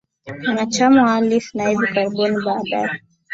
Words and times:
mwanachama 0.39 1.03
wa 1.03 1.13
Allies 1.15 1.53
na 1.55 1.69
hivi 1.69 1.87
karibuni 1.87 2.45
baadaye 2.45 3.01